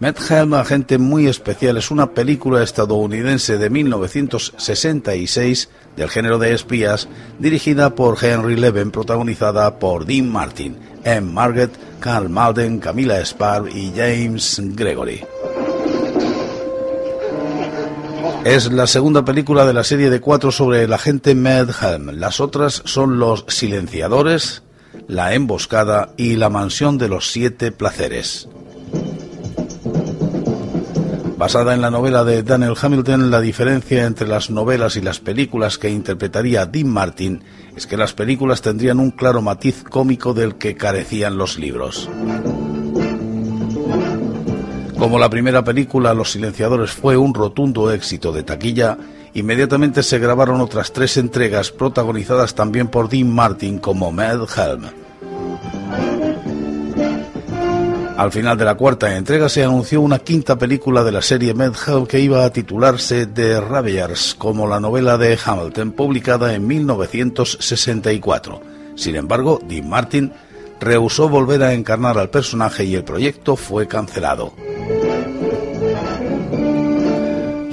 Mad 0.00 0.16
Helm, 0.28 0.54
agente 0.54 0.98
muy 0.98 1.28
especial, 1.28 1.76
es 1.76 1.90
una 1.90 2.10
película 2.10 2.62
estadounidense 2.62 3.56
de 3.58 3.70
1966 3.70 5.68
del 5.96 6.10
género 6.10 6.38
de 6.38 6.52
espías, 6.52 7.08
dirigida 7.38 7.94
por 7.94 8.22
Henry 8.22 8.56
Leven, 8.56 8.90
protagonizada 8.90 9.78
por 9.78 10.04
Dean 10.04 10.28
Martin, 10.28 10.76
M. 11.04 11.32
Margaret, 11.32 11.70
Carl 12.00 12.28
Malden, 12.28 12.80
Camila 12.80 13.24
Sparr 13.24 13.68
y 13.68 13.92
James 13.94 14.60
Gregory. 14.74 15.22
Es 18.44 18.70
la 18.70 18.86
segunda 18.86 19.24
película 19.24 19.64
de 19.64 19.72
la 19.72 19.84
serie 19.84 20.10
de 20.10 20.20
cuatro 20.20 20.52
sobre 20.52 20.82
el 20.82 20.92
agente 20.92 21.34
Madhelm. 21.34 22.10
Las 22.18 22.40
otras 22.40 22.82
son 22.84 23.18
Los 23.18 23.46
Silenciadores, 23.48 24.62
La 25.08 25.32
Emboscada 25.32 26.10
y 26.18 26.36
La 26.36 26.50
Mansión 26.50 26.98
de 26.98 27.08
los 27.08 27.32
Siete 27.32 27.72
Placeres. 27.72 28.46
Basada 31.38 31.72
en 31.72 31.80
la 31.80 31.90
novela 31.90 32.22
de 32.22 32.42
Daniel 32.42 32.74
Hamilton, 32.80 33.30
la 33.30 33.40
diferencia 33.40 34.04
entre 34.04 34.28
las 34.28 34.50
novelas 34.50 34.96
y 34.96 35.00
las 35.00 35.20
películas 35.20 35.78
que 35.78 35.88
interpretaría 35.88 36.66
Dean 36.66 36.88
Martin 36.88 37.42
es 37.74 37.86
que 37.86 37.96
las 37.96 38.12
películas 38.12 38.60
tendrían 38.60 39.00
un 39.00 39.10
claro 39.10 39.40
matiz 39.40 39.82
cómico 39.82 40.34
del 40.34 40.56
que 40.56 40.76
carecían 40.76 41.38
los 41.38 41.58
libros. 41.58 42.10
Como 45.04 45.18
la 45.18 45.28
primera 45.28 45.62
película, 45.62 46.14
Los 46.14 46.32
Silenciadores 46.32 46.90
fue 46.92 47.14
un 47.18 47.34
rotundo 47.34 47.92
éxito 47.92 48.32
de 48.32 48.42
taquilla, 48.42 48.96
inmediatamente 49.34 50.02
se 50.02 50.18
grabaron 50.18 50.62
otras 50.62 50.94
tres 50.94 51.18
entregas 51.18 51.70
protagonizadas 51.70 52.54
también 52.54 52.88
por 52.88 53.10
Dean 53.10 53.30
Martin 53.30 53.80
como 53.80 54.10
Mad 54.10 54.48
Helm. 54.56 54.84
Al 58.16 58.32
final 58.32 58.56
de 58.56 58.64
la 58.64 58.76
cuarta 58.76 59.14
entrega 59.14 59.50
se 59.50 59.62
anunció 59.62 60.00
una 60.00 60.20
quinta 60.20 60.56
película 60.56 61.04
de 61.04 61.12
la 61.12 61.20
serie 61.20 61.52
Mad 61.52 61.74
Helm 61.86 62.06
que 62.06 62.20
iba 62.20 62.42
a 62.42 62.50
titularse 62.50 63.26
The 63.26 63.60
Ravagers, 63.60 64.34
como 64.38 64.66
la 64.66 64.80
novela 64.80 65.18
de 65.18 65.38
Hamilton 65.44 65.92
publicada 65.92 66.54
en 66.54 66.66
1964. 66.66 68.62
Sin 68.94 69.16
embargo, 69.16 69.60
Dean 69.68 69.86
Martin 69.86 70.32
rehusó 70.80 71.28
volver 71.28 71.62
a 71.62 71.74
encarnar 71.74 72.16
al 72.16 72.30
personaje 72.30 72.84
y 72.84 72.94
el 72.94 73.04
proyecto 73.04 73.54
fue 73.54 73.86
cancelado. 73.86 74.54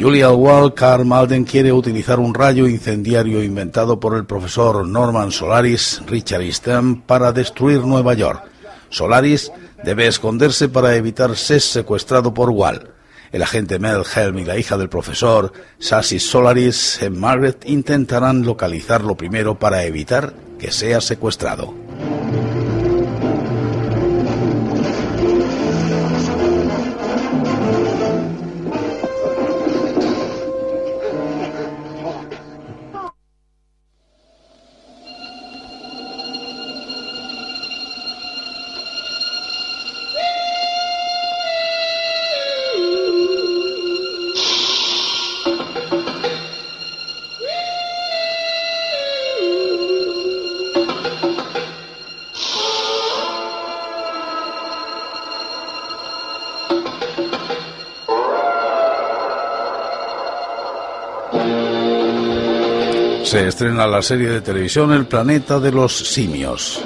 Julia 0.01 0.31
Wall, 0.31 0.73
Carl 0.73 1.05
Malden 1.05 1.43
quiere 1.43 1.71
utilizar 1.71 2.19
un 2.19 2.33
rayo 2.33 2.67
incendiario 2.67 3.43
inventado 3.43 3.99
por 3.99 4.15
el 4.15 4.25
profesor 4.25 4.83
Norman 4.83 5.31
Solaris, 5.31 6.01
Richard 6.07 6.41
Easton, 6.41 7.03
para 7.03 7.31
destruir 7.31 7.81
Nueva 7.81 8.15
York. 8.15 8.41
Solaris 8.89 9.51
debe 9.83 10.07
esconderse 10.07 10.69
para 10.69 10.95
evitar 10.95 11.35
ser 11.37 11.61
secuestrado 11.61 12.33
por 12.33 12.49
Wall. 12.49 12.89
El 13.31 13.43
agente 13.43 13.77
Mel 13.77 14.01
Helm 14.15 14.39
y 14.39 14.45
la 14.45 14.57
hija 14.57 14.75
del 14.75 14.89
profesor, 14.89 15.53
Sassy 15.77 16.17
Solaris, 16.17 16.99
en 17.03 17.19
Margaret, 17.19 17.63
intentarán 17.67 18.41
localizarlo 18.41 19.13
primero 19.13 19.59
para 19.59 19.83
evitar 19.83 20.33
que 20.57 20.71
sea 20.71 20.99
secuestrado. 20.99 21.75
Se 63.31 63.47
estrena 63.47 63.87
la 63.87 64.01
serie 64.01 64.27
de 64.27 64.41
televisión 64.41 64.91
El 64.91 65.05
planeta 65.05 65.57
de 65.57 65.71
los 65.71 65.97
simios. 65.97 66.83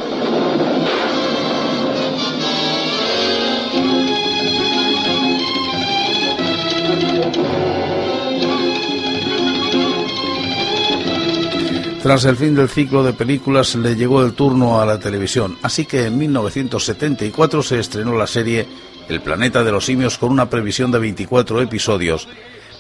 Tras 12.04 12.26
el 12.26 12.36
fin 12.36 12.54
del 12.54 12.70
ciclo 12.70 13.04
de 13.04 13.14
películas 13.14 13.74
le 13.74 13.96
llegó 13.96 14.24
el 14.24 14.34
turno 14.34 14.80
a 14.80 14.86
la 14.86 15.00
televisión, 15.00 15.58
así 15.64 15.86
que 15.86 16.06
en 16.06 16.16
1974 16.16 17.64
se 17.64 17.80
estrenó 17.80 18.16
la 18.16 18.28
serie 18.28 18.68
El 19.10 19.20
planeta 19.22 19.64
de 19.64 19.72
los 19.72 19.84
simios 19.84 20.20
con 20.20 20.30
una 20.30 20.48
previsión 20.48 20.92
de 20.92 21.00
24 21.00 21.60
episodios 21.64 22.28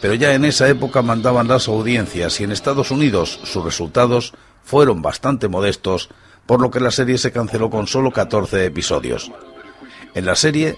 pero 0.01 0.13
ya 0.13 0.33
en 0.33 0.45
esa 0.45 0.67
época 0.69 1.01
mandaban 1.01 1.47
las 1.47 1.67
audiencias 1.67 2.39
y 2.39 2.43
en 2.43 2.51
Estados 2.51 2.91
Unidos 2.91 3.39
sus 3.43 3.63
resultados 3.63 4.33
fueron 4.63 5.01
bastante 5.01 5.47
modestos, 5.47 6.09
por 6.45 6.61
lo 6.61 6.71
que 6.71 6.79
la 6.79 6.91
serie 6.91 7.17
se 7.17 7.31
canceló 7.31 7.69
con 7.69 7.87
solo 7.87 8.11
14 8.11 8.65
episodios. 8.65 9.31
En 10.13 10.25
la 10.25 10.35
serie, 10.35 10.75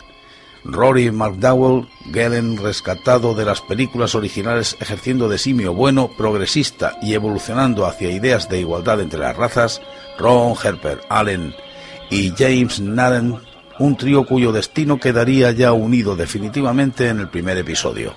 Rory 0.63 1.11
McDowell, 1.11 1.87
Galen 2.07 2.57
rescatado 2.57 3.33
de 3.33 3.45
las 3.45 3.61
películas 3.61 4.15
originales 4.15 4.75
ejerciendo 4.79 5.29
de 5.29 5.37
simio 5.37 5.73
bueno, 5.73 6.09
progresista 6.17 6.97
y 7.01 7.13
evolucionando 7.13 7.85
hacia 7.85 8.11
ideas 8.11 8.49
de 8.49 8.59
igualdad 8.59 8.99
entre 8.99 9.19
las 9.19 9.37
razas, 9.37 9.81
Ron 10.17 10.55
Herper 10.61 11.01
Allen 11.09 11.55
y 12.09 12.31
James 12.37 12.79
Naden 12.79 13.39
un 13.79 13.95
trío 13.95 14.25
cuyo 14.25 14.51
destino 14.51 14.99
quedaría 14.99 15.51
ya 15.51 15.71
unido 15.71 16.15
definitivamente 16.15 17.09
en 17.09 17.19
el 17.19 17.29
primer 17.29 17.57
episodio. 17.57 18.13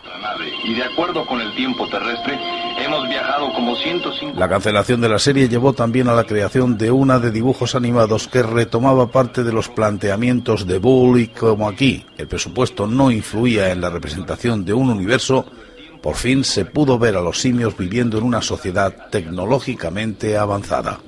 Y 0.64 0.74
de 0.74 0.84
acuerdo 0.84 1.26
con 1.26 1.40
el 1.40 1.54
tiempo 1.54 1.88
terrestre, 1.88 2.38
hemos 2.84 3.08
viajado 3.08 3.52
como 3.52 3.74
105... 3.76 4.38
La 4.38 4.48
cancelación 4.48 5.00
de 5.00 5.08
la 5.08 5.18
serie 5.18 5.48
llevó 5.48 5.72
también 5.72 6.08
a 6.08 6.14
la 6.14 6.24
creación 6.24 6.76
de 6.76 6.90
una 6.90 7.18
de 7.18 7.30
dibujos 7.30 7.74
animados 7.74 8.28
que 8.28 8.42
retomaba 8.42 9.10
parte 9.10 9.42
de 9.42 9.52
los 9.52 9.68
planteamientos 9.68 10.66
de 10.66 10.78
Bull 10.78 11.20
y 11.20 11.28
como 11.28 11.68
aquí 11.68 12.04
el 12.18 12.28
presupuesto 12.28 12.86
no 12.86 13.10
influía 13.10 13.72
en 13.72 13.80
la 13.80 13.90
representación 13.90 14.64
de 14.64 14.74
un 14.74 14.90
universo, 14.90 15.46
por 16.02 16.16
fin 16.16 16.44
se 16.44 16.64
pudo 16.64 16.98
ver 16.98 17.16
a 17.16 17.20
los 17.20 17.40
simios 17.40 17.76
viviendo 17.76 18.18
en 18.18 18.24
una 18.24 18.42
sociedad 18.42 19.08
tecnológicamente 19.10 20.36
avanzada. 20.36 21.00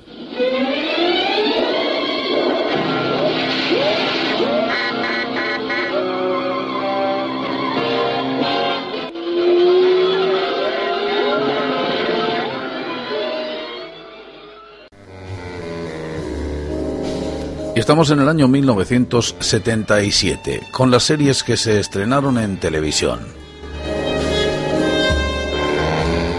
Estamos 17.83 18.09
en 18.11 18.21
el 18.21 18.29
año 18.29 18.47
1977, 18.47 20.61
con 20.71 20.89
las 20.89 21.03
series 21.03 21.43
que 21.43 21.57
se 21.57 21.81
estrenaron 21.81 22.37
en 22.37 22.57
televisión. 22.57 23.19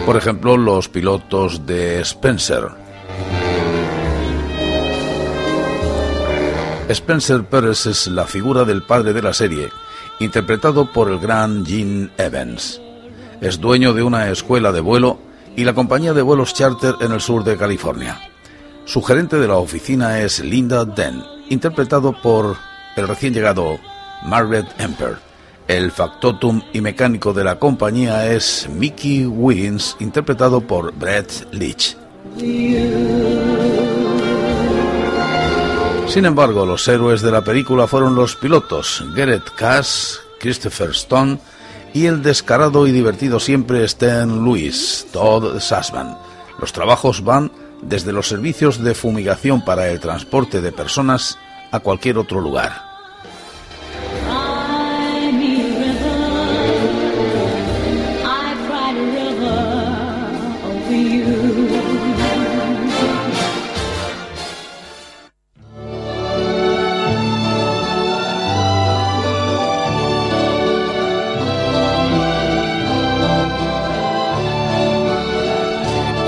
Por 0.07 0.17
ejemplo, 0.17 0.57
los 0.57 0.89
pilotos 0.89 1.67
de 1.67 2.01
Spencer. 2.01 2.69
Spencer 6.89 7.45
Pérez 7.45 7.85
es 7.85 8.07
la 8.07 8.25
figura 8.25 8.65
del 8.65 8.83
padre 8.83 9.13
de 9.13 9.21
la 9.21 9.35
serie, 9.35 9.69
interpretado 10.21 10.91
por 10.91 11.11
el 11.11 11.19
gran 11.19 11.67
Gene 11.67 12.09
Evans. 12.17 12.81
Es 13.43 13.61
dueño 13.61 13.93
de 13.93 14.03
una 14.03 14.31
escuela 14.31 14.73
de 14.73 14.81
vuelo 14.81 15.19
y 15.57 15.65
la 15.65 15.75
compañía 15.75 16.15
de 16.15 16.23
vuelos 16.23 16.55
charter 16.55 16.95
en 17.03 17.13
el 17.13 17.21
sur 17.21 17.45
de 17.45 17.59
California. 17.59 18.19
Su 18.87 19.03
gerente 19.03 19.37
de 19.37 19.49
la 19.49 19.57
oficina 19.57 20.21
es 20.21 20.41
Linda 20.41 20.87
Den, 20.87 21.34
interpretado 21.49 22.13
por 22.21 22.57
el 22.97 23.09
recién 23.09 23.35
llegado 23.35 23.79
Margaret 24.25 24.67
Emper. 24.79 25.19
El 25.67 25.91
factotum 25.91 26.63
y 26.73 26.81
mecánico 26.81 27.33
de 27.33 27.45
la 27.45 27.59
compañía 27.59 28.31
es 28.31 28.69
Mickey 28.69 29.25
Wiggins, 29.25 29.97
interpretado 29.99 30.61
por 30.61 30.93
Brett 30.95 31.47
Leach. 31.53 31.97
Sin 36.09 36.27
embargo, 36.27 36.67
los 36.67 36.87
héroes 36.87 37.23
de 37.23 37.31
la 37.31 37.43
película 37.43 37.87
fueron 37.87 38.15
los 38.15 38.37
pilotos 38.37 39.05
Garrett 39.17 39.51
Cass, 39.57 40.21
Christopher 40.39 40.91
Stone 40.91 41.39
y 41.95 42.07
el 42.07 42.23
descarado 42.23 42.87
y 42.87 42.93
divertido 42.93 43.41
siempre 43.41 43.85
Stan 43.85 44.45
Lewis, 44.45 45.07
Todd 45.13 45.59
Sussman. 45.61 46.17
Los 46.61 46.73
trabajos 46.73 47.25
van 47.25 47.51
desde 47.87 48.13
los 48.13 48.29
servicios 48.29 48.83
de 48.83 48.95
fumigación 48.95 49.65
para 49.65 49.89
el 49.89 50.01
transporte 50.01 50.61
de 50.61 50.73
personas 50.73 51.39
a 51.71 51.81
cualquier 51.81 52.19
otro 52.19 52.41
lugar. 52.41 52.94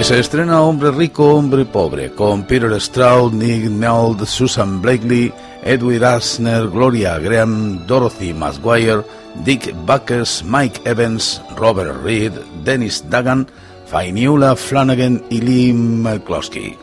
Se 0.06 0.20
estrena 0.20 0.62
Hombre 0.62 0.92
Rico, 0.92 1.34
Hombre 1.34 1.64
Pobre, 1.64 2.12
con 2.12 2.44
Peter 2.44 2.80
Stroud, 2.80 3.32
Nick 3.32 3.68
Neld, 3.68 4.24
Susan 4.24 4.80
Blakely, 4.80 5.32
Edwin 5.64 6.04
Asner, 6.04 6.68
Gloria 6.68 7.18
Graham, 7.18 7.84
Dorothy 7.88 8.32
Maguire, 8.32 9.02
Dick 9.44 9.74
Buckers, 9.84 10.44
Mike 10.44 10.80
Evans, 10.84 11.42
Robert 11.56 12.04
Reed, 12.04 12.34
Dennis 12.62 13.04
Dagan, 13.10 13.48
Fainula 13.90 14.54
Flanagan 14.54 15.24
y 15.28 15.40
Lee 15.40 15.72
McCloskey. 15.72 16.78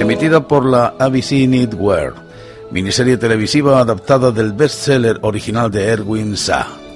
Emitida 0.00 0.40
por 0.40 0.64
la 0.64 0.94
ABC 0.98 1.46
Network, 1.46 2.16
miniserie 2.70 3.18
televisiva 3.18 3.78
adaptada 3.78 4.30
del 4.30 4.54
bestseller 4.54 5.18
original 5.20 5.70
de 5.70 5.84
Erwin 5.84 6.34
Sa. 6.34 6.87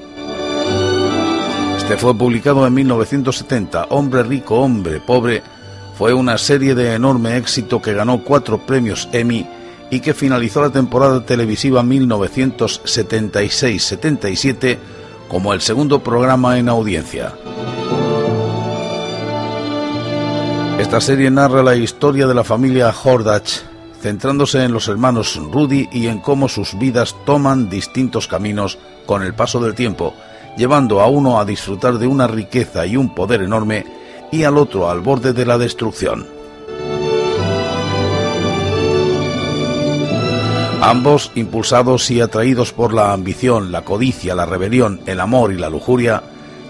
Este 1.82 1.96
fue 1.96 2.14
publicado 2.14 2.64
en 2.64 2.74
1970. 2.74 3.86
Hombre 3.90 4.22
rico, 4.22 4.60
hombre 4.60 5.00
pobre 5.00 5.42
fue 5.98 6.14
una 6.14 6.38
serie 6.38 6.76
de 6.76 6.94
enorme 6.94 7.36
éxito 7.36 7.82
que 7.82 7.92
ganó 7.92 8.22
cuatro 8.22 8.58
premios 8.58 9.08
Emmy 9.12 9.48
y 9.90 9.98
que 9.98 10.14
finalizó 10.14 10.62
la 10.62 10.70
temporada 10.70 11.26
televisiva 11.26 11.82
1976-77 11.82 14.78
como 15.28 15.52
el 15.52 15.60
segundo 15.60 16.04
programa 16.04 16.56
en 16.56 16.68
audiencia. 16.68 17.32
Esta 20.78 21.00
serie 21.00 21.32
narra 21.32 21.64
la 21.64 21.74
historia 21.74 22.28
de 22.28 22.34
la 22.34 22.44
familia 22.44 22.94
Hordach, 23.02 23.64
centrándose 24.00 24.62
en 24.62 24.72
los 24.72 24.86
hermanos 24.86 25.34
Rudy 25.34 25.88
y 25.90 26.06
en 26.06 26.20
cómo 26.20 26.48
sus 26.48 26.78
vidas 26.78 27.16
toman 27.26 27.68
distintos 27.68 28.28
caminos 28.28 28.78
con 29.04 29.24
el 29.24 29.34
paso 29.34 29.58
del 29.60 29.74
tiempo 29.74 30.14
llevando 30.56 31.00
a 31.00 31.06
uno 31.06 31.40
a 31.40 31.44
disfrutar 31.44 31.98
de 31.98 32.06
una 32.06 32.26
riqueza 32.26 32.86
y 32.86 32.96
un 32.96 33.14
poder 33.14 33.42
enorme 33.42 33.86
y 34.30 34.44
al 34.44 34.56
otro 34.56 34.90
al 34.90 35.00
borde 35.00 35.32
de 35.32 35.46
la 35.46 35.58
destrucción. 35.58 36.26
Ambos, 40.80 41.30
impulsados 41.36 42.10
y 42.10 42.20
atraídos 42.20 42.72
por 42.72 42.92
la 42.92 43.12
ambición, 43.12 43.70
la 43.70 43.82
codicia, 43.82 44.34
la 44.34 44.46
rebelión, 44.46 45.00
el 45.06 45.20
amor 45.20 45.52
y 45.52 45.56
la 45.56 45.70
lujuria, 45.70 46.24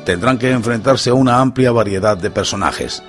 tendrán 0.04 0.36
que 0.36 0.50
enfrentarse 0.50 1.08
a 1.08 1.14
una 1.14 1.40
amplia 1.40 1.72
variedad 1.72 2.18
de 2.18 2.30
personajes, 2.30 3.02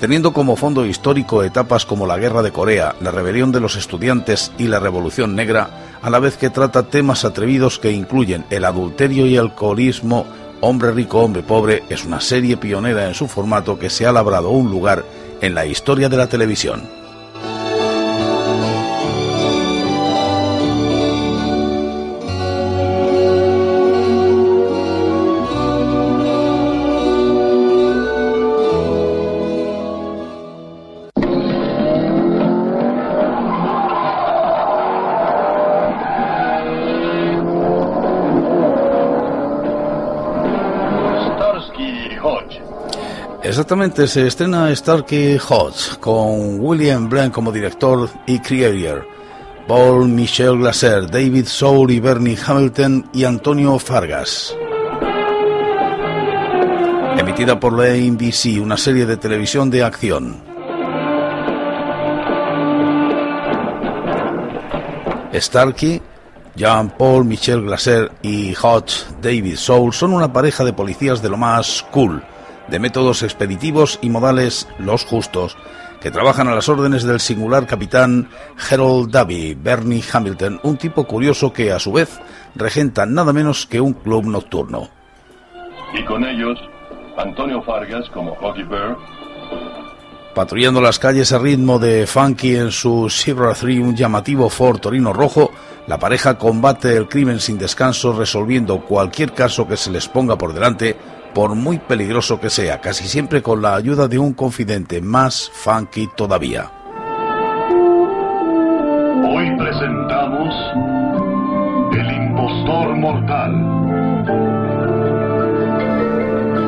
teniendo 0.00 0.32
como 0.32 0.56
fondo 0.56 0.86
histórico 0.86 1.42
etapas 1.42 1.84
como 1.84 2.06
la 2.06 2.16
Guerra 2.16 2.40
de 2.42 2.52
Corea, 2.52 2.94
la 3.00 3.10
rebelión 3.10 3.52
de 3.52 3.60
los 3.60 3.76
estudiantes 3.76 4.50
y 4.56 4.68
la 4.68 4.80
Revolución 4.80 5.36
Negra, 5.36 5.68
a 6.02 6.10
la 6.10 6.18
vez 6.18 6.36
que 6.36 6.50
trata 6.50 6.84
temas 6.84 7.24
atrevidos 7.24 7.78
que 7.78 7.92
incluyen 7.92 8.44
el 8.50 8.64
adulterio 8.64 9.26
y 9.26 9.36
alcoholismo, 9.36 10.26
Hombre 10.60 10.90
rico, 10.90 11.20
hombre 11.20 11.42
pobre, 11.42 11.84
es 11.88 12.04
una 12.04 12.20
serie 12.20 12.56
pionera 12.56 13.06
en 13.06 13.14
su 13.14 13.28
formato 13.28 13.78
que 13.78 13.90
se 13.90 14.06
ha 14.06 14.12
labrado 14.12 14.50
un 14.50 14.68
lugar 14.68 15.04
en 15.40 15.54
la 15.54 15.66
historia 15.66 16.08
de 16.08 16.16
la 16.16 16.26
televisión. 16.26 16.97
Exactamente, 43.42 44.06
se 44.06 44.26
estrena 44.26 44.74
Starkey 44.74 45.38
Hodge 45.38 45.98
con 46.00 46.60
William 46.60 47.08
Blanc 47.08 47.32
como 47.32 47.52
director 47.52 48.08
y 48.26 48.40
creator, 48.40 49.06
Paul 49.68 50.08
Michel 50.08 50.58
Glaser, 50.58 51.08
David 51.08 51.46
Soul 51.46 51.90
y 51.92 52.00
Bernie 52.00 52.36
Hamilton 52.44 53.08
y 53.12 53.24
Antonio 53.24 53.78
Fargas. 53.78 54.56
Emitida 57.16 57.58
por 57.58 57.72
la 57.72 57.94
NBC, 57.94 58.60
una 58.60 58.76
serie 58.76 59.06
de 59.06 59.16
televisión 59.16 59.70
de 59.70 59.84
acción. 59.84 60.42
Starkey, 65.34 66.02
Jean-Paul 66.58 67.24
Michel 67.24 67.62
Glaser 67.62 68.10
y 68.20 68.54
Hodge 68.60 69.06
David 69.22 69.56
Soul 69.56 69.92
son 69.94 70.12
una 70.12 70.32
pareja 70.32 70.64
de 70.64 70.72
policías 70.72 71.22
de 71.22 71.30
lo 71.30 71.36
más 71.36 71.86
cool 71.92 72.22
de 72.68 72.78
métodos 72.78 73.22
expeditivos 73.22 73.98
y 74.02 74.10
modales 74.10 74.68
los 74.78 75.04
justos, 75.04 75.56
que 76.00 76.10
trabajan 76.10 76.48
a 76.48 76.54
las 76.54 76.68
órdenes 76.68 77.04
del 77.04 77.20
singular 77.20 77.66
capitán 77.66 78.28
Harold 78.70 79.10
Davy, 79.10 79.54
Bernie 79.54 80.02
Hamilton, 80.12 80.60
un 80.62 80.76
tipo 80.76 81.04
curioso 81.04 81.52
que 81.52 81.72
a 81.72 81.78
su 81.78 81.92
vez 81.92 82.20
regenta 82.54 83.06
nada 83.06 83.32
menos 83.32 83.66
que 83.66 83.80
un 83.80 83.94
club 83.94 84.26
nocturno. 84.26 84.88
Y 85.94 86.04
con 86.04 86.24
ellos, 86.24 86.58
Antonio 87.16 87.62
Fargas 87.62 88.08
como 88.10 88.34
Hockey 88.34 88.64
Bear. 88.64 88.96
Patrullando 90.34 90.80
las 90.80 90.98
calles 90.98 91.32
a 91.32 91.38
ritmo 91.38 91.78
de 91.78 92.06
Funky 92.06 92.56
en 92.56 92.70
su 92.70 93.08
Silver 93.08 93.56
3, 93.56 93.80
un 93.80 93.96
llamativo 93.96 94.48
Ford 94.48 94.78
Torino 94.78 95.12
rojo, 95.12 95.50
la 95.88 95.98
pareja 95.98 96.36
combate 96.36 96.94
el 96.94 97.08
crimen 97.08 97.40
sin 97.40 97.56
descanso, 97.56 98.12
resolviendo 98.12 98.84
cualquier 98.84 99.32
caso 99.32 99.66
que 99.66 99.78
se 99.78 99.90
les 99.90 100.06
ponga 100.06 100.36
por 100.36 100.52
delante, 100.52 100.94
por 101.34 101.54
muy 101.54 101.78
peligroso 101.78 102.38
que 102.38 102.50
sea, 102.50 102.78
casi 102.78 103.08
siempre 103.08 103.42
con 103.42 103.62
la 103.62 103.74
ayuda 103.74 104.06
de 104.06 104.18
un 104.18 104.34
confidente 104.34 105.00
más 105.00 105.50
funky 105.50 106.10
todavía. 106.14 106.70
Hoy 109.30 109.56
presentamos 109.56 110.54
El 111.94 112.12
impostor 112.12 112.96
mortal. 112.96 113.78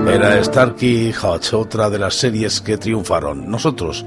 Era 0.09 0.43
Starkey 0.43 1.13
Hutch, 1.13 1.53
otra 1.53 1.91
de 1.91 1.99
las 1.99 2.15
series 2.15 2.63
que 2.63 2.79
triunfaron. 2.79 3.51
Nosotros 3.51 4.07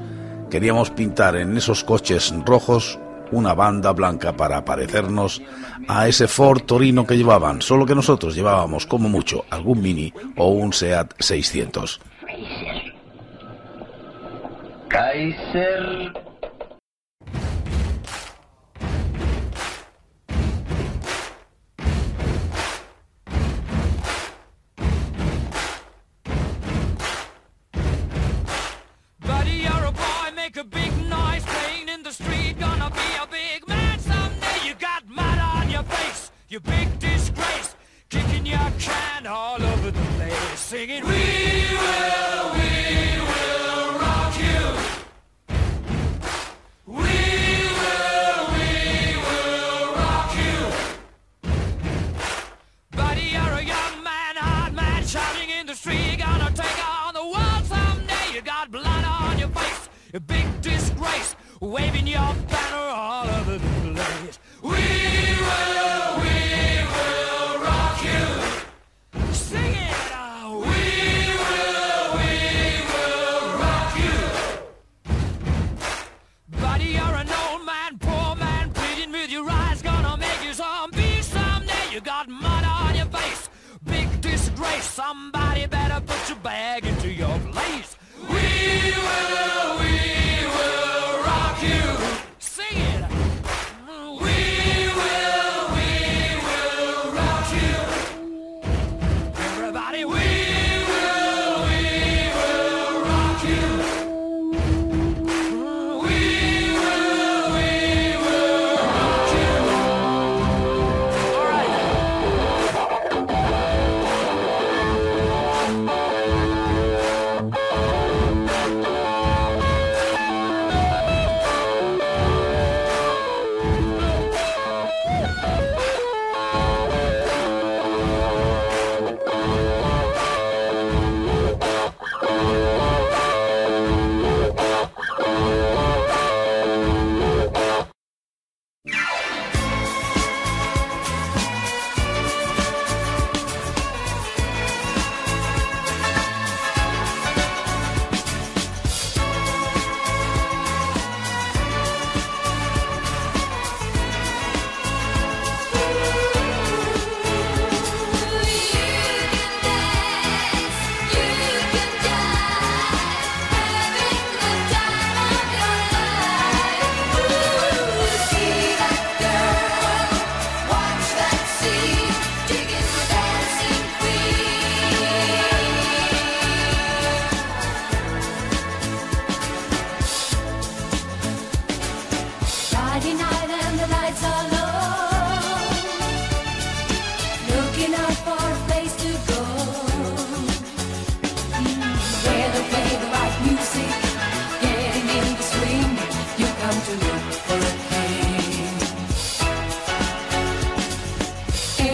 queríamos 0.49 0.89
pintar 0.89 1.35
en 1.35 1.55
esos 1.55 1.83
coches 1.83 2.33
rojos 2.43 2.97
una 3.33 3.53
banda 3.53 3.91
blanca 3.91 4.33
para 4.33 4.63
parecernos 4.63 5.41
a 5.87 6.07
ese 6.07 6.27
Ford 6.27 6.61
Torino 6.63 7.05
que 7.05 7.17
llevaban, 7.17 7.61
solo 7.61 7.85
que 7.85 7.95
nosotros 7.95 8.35
llevábamos 8.35 8.85
como 8.85 9.09
mucho 9.09 9.45
algún 9.49 9.81
Mini 9.81 10.13
o 10.37 10.49
un 10.49 10.73
Seat 10.73 11.13
600. 11.19 11.99
Kaiser. 12.25 12.93
Kaiser 14.89 16.32
seguir. 40.85 41.12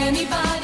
anybody. 0.10 0.59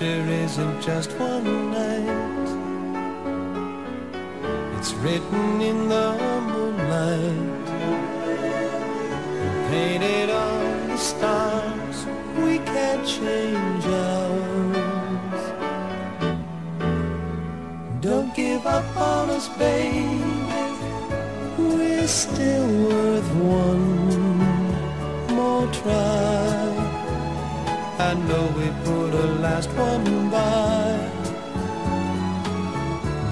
adventure 0.00 0.32
isn't 0.32 0.80
just 0.80 1.12
one 1.18 1.72
night. 1.72 2.48
It's 4.78 4.94
written 4.94 5.60
in 5.60 5.88
the 5.88 6.16
moonlight. 6.48 7.49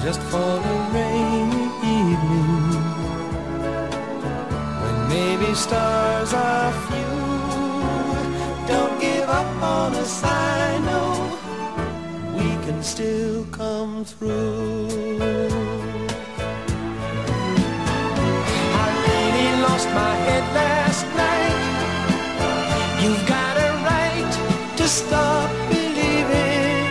just 0.08 0.22
for 0.32 0.38
a 0.38 0.76
rainy 0.94 1.66
evening 2.00 2.80
when 4.82 4.96
maybe 5.10 5.54
stars 5.54 6.32
are 6.32 6.72
few. 6.86 7.16
Don't 8.72 8.98
give 8.98 9.28
up 9.28 9.62
on 9.62 9.94
us. 10.02 10.22
I 10.24 10.78
know 10.86 11.10
we 12.38 12.48
can 12.64 12.82
still 12.82 13.44
come 13.60 14.06
through. 14.06 14.88
I 18.84 18.86
really 19.04 19.50
lost 19.66 19.88
my 20.02 20.14
head 20.26 20.44
last 20.62 21.04
night. 21.24 21.60
You've 23.02 23.24
got 23.34 23.54
a 23.68 23.70
right 23.92 24.32
to 24.78 24.84
stop 24.88 25.50
believing. 25.68 26.88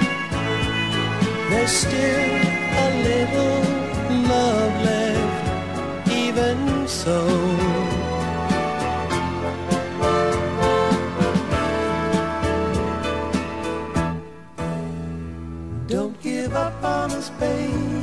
There's 1.49 1.71
still 1.71 2.46
little 3.09 3.61
love 4.33 4.73
left, 4.83 6.11
even 6.11 6.87
so. 6.87 7.19
Don't 15.87 16.19
give 16.21 16.53
up 16.53 16.83
on 16.83 17.11
us, 17.11 17.29
baby. 17.39 17.97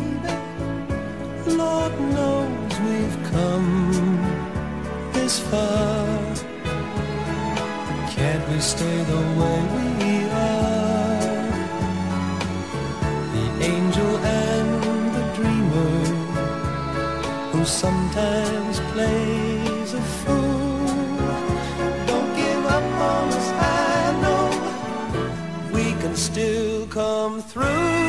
Lord 1.47 1.93
knows 2.15 2.81
we've 2.81 3.19
come 3.31 3.71
this 5.13 5.39
far. 5.39 6.07
Can't 8.11 8.49
we 8.49 8.59
stay 8.61 9.05
the 9.05 9.21
way 9.39 9.59
we 9.99 10.25
are? 10.31 10.64
sometimes 17.67 18.81
plays 18.93 19.95
a 19.95 20.01
fool. 20.01 20.87
Don't 22.07 22.37
give 22.37 22.67
up 22.67 22.83
on 22.83 23.29
us, 23.29 23.49
I 23.53 24.13
know 24.23 25.73
we 25.73 25.93
can 26.03 26.15
still 26.15 26.87
come 26.89 27.41
through. 27.41 28.04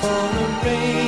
for 0.00 0.08
a 0.08 0.64
rain. 0.64 1.07